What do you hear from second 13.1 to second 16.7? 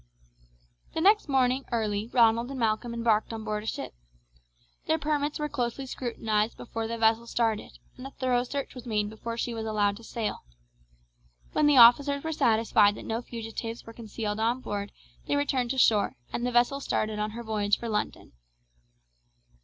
fugitives were concealed on board they returned to shore, and the